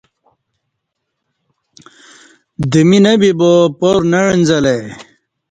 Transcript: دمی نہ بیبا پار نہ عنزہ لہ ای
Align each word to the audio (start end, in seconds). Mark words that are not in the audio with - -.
دمی 2.71 2.99
نہ 3.03 3.13
بیبا 3.19 3.51
پار 3.79 3.99
نہ 4.11 4.19
عنزہ 4.33 4.57
لہ 4.63 4.73
ای 4.77 4.81